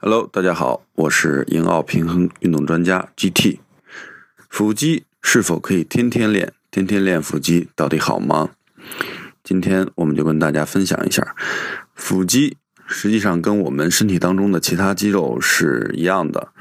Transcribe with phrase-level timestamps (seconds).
[0.00, 3.58] Hello，大家好，我是英奥平衡运动专家 GT。
[4.48, 6.52] 腹肌是否可以天天练？
[6.70, 8.50] 天天练腹肌到底好吗？
[9.42, 11.34] 今天我们就跟大家分享一下，
[11.96, 12.56] 腹肌
[12.86, 16.52] 实际上跟我们身体当中的其他肌肉是一样的。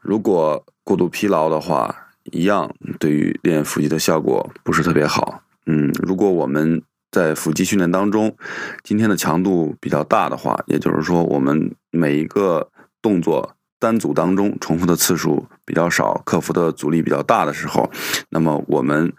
[0.00, 1.94] 如果过度疲劳的话，
[2.32, 5.42] 一样对于练腹肌的效果不是特别好。
[5.66, 6.80] 嗯，如果我们
[7.12, 8.34] 在腹肌训练当中，
[8.82, 12.70] 今天的强度比较大的话，也就是说我们每一个
[13.00, 17.90] 动作单组当中重复的次数比较少，克服的阻力比较大的时候，
[18.30, 19.12] 那么我们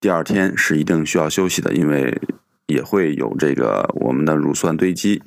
[0.00, 2.20] 第二天是一定需要休息的，因为
[2.66, 5.22] 也会有这个我们的乳酸堆积。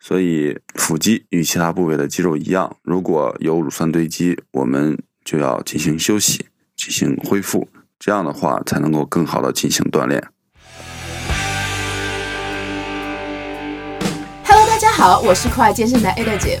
[0.00, 10.22] 所以腹肌与其他部位的肌肉一样，如果有乳酸堆积，我们就要进行休息，进行恢复，这样的话才能够更好的进行锻炼。
[14.44, 16.60] Hello，大家好，我是酷爱健身的 Ada 姐。